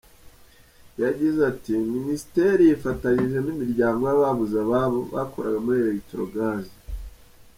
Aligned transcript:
Yagize 1.03 1.39
ati: 1.51 1.73
“Minisiteri 1.95 2.61
yifatanyije 2.69 3.37
n’imiryango 3.41 4.01
y’ababuze 4.05 4.55
ababo 4.65 4.99
bakoraga 5.13 5.57
muri 5.65 5.77
Electrogaz. 5.85 6.63